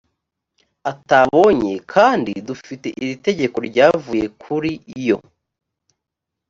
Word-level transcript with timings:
atabonye 0.91 1.73
kandi 1.93 2.31
dufite 2.47 2.87
iri 3.01 3.15
tegeko 3.25 3.57
ryavuye 3.67 4.25
kuri 4.41 4.71
yo 5.07 5.17